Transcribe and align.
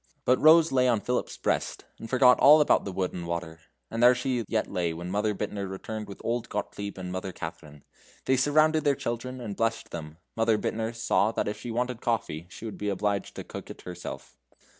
But 0.25 0.39
Rose 0.39 0.71
lay 0.71 0.87
on 0.87 0.99
Philip's 1.01 1.37
breast, 1.37 1.85
and 1.99 2.09
forgot 2.09 2.39
all 2.39 2.59
about 2.59 2.85
the 2.85 2.91
wood 2.91 3.13
and 3.13 3.27
water. 3.27 3.59
And 3.91 4.01
there 4.01 4.15
she 4.15 4.43
yet 4.47 4.65
lay 4.65 4.95
when 4.95 5.11
Mother 5.11 5.35
Bittner 5.35 5.69
returned 5.69 6.07
with 6.07 6.19
old 6.25 6.49
Gottlieb 6.49 6.97
and 6.97 7.11
Mother 7.11 7.31
Katharine. 7.31 7.83
They 8.25 8.35
surrounded 8.35 8.83
their 8.83 8.95
children 8.95 9.39
and 9.39 9.55
blessed 9.55 9.91
them. 9.91 10.17
Mother 10.35 10.57
Bittner 10.57 10.95
saw 10.95 11.31
if 11.37 11.59
she 11.59 11.69
wanted 11.69 12.01
coffee, 12.01 12.47
she 12.49 12.65
would 12.65 12.79
be 12.79 12.89
obliged 12.89 13.35
to 13.35 13.43
cook 13.43 13.69
it 13.69 13.83
herself. 13.83 14.39